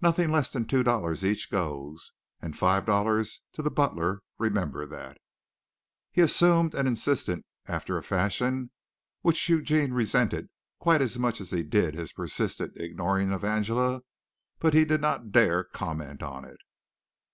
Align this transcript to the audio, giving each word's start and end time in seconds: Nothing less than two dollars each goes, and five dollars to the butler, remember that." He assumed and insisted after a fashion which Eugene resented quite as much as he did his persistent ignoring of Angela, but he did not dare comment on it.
Nothing 0.00 0.32
less 0.32 0.50
than 0.50 0.64
two 0.64 0.82
dollars 0.82 1.22
each 1.22 1.50
goes, 1.50 2.12
and 2.40 2.56
five 2.56 2.86
dollars 2.86 3.42
to 3.52 3.60
the 3.60 3.70
butler, 3.70 4.22
remember 4.38 4.86
that." 4.86 5.18
He 6.10 6.22
assumed 6.22 6.74
and 6.74 6.88
insisted 6.88 7.42
after 7.68 7.98
a 7.98 8.02
fashion 8.02 8.70
which 9.20 9.50
Eugene 9.50 9.92
resented 9.92 10.48
quite 10.78 11.02
as 11.02 11.18
much 11.18 11.42
as 11.42 11.50
he 11.50 11.62
did 11.62 11.94
his 11.94 12.14
persistent 12.14 12.72
ignoring 12.76 13.30
of 13.34 13.44
Angela, 13.44 14.00
but 14.60 14.72
he 14.72 14.86
did 14.86 15.02
not 15.02 15.30
dare 15.30 15.64
comment 15.64 16.22
on 16.22 16.46
it. 16.46 16.60